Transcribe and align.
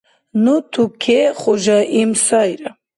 Ну 0.43 0.55
туке 0.73 1.19
хужаим 1.41 2.11
сайра. 2.25 2.71